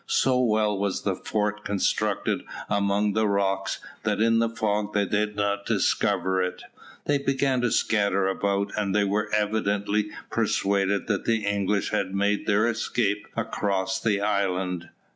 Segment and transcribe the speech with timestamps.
[0.07, 5.35] So well was the fort constructed among the rocks, that in the fog they did
[5.35, 6.63] not discover it.
[7.05, 12.65] They began to scatter about; they were evidently persuaded that the English had made their
[12.67, 14.89] escape across the island.